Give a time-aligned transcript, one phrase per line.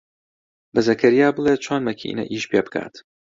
[0.73, 2.95] بە زەکەریا بڵێ چۆن مەکینەکە ئیش پێ بکات.